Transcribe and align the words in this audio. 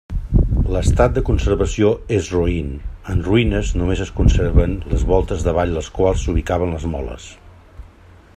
L'estat 0.75 1.11
de 1.17 1.21
conservació 1.27 1.91
és 2.17 2.31
roín, 2.37 2.71
en 3.15 3.21
ruïnes; 3.29 3.75
només 3.83 4.03
es 4.07 4.13
conserven 4.21 4.75
les 4.95 5.07
voltes 5.13 5.49
davall 5.49 5.77
les 5.79 5.95
quals 5.99 6.25
s'ubicaven 6.27 6.75
les 6.79 6.89
moles. 6.97 7.29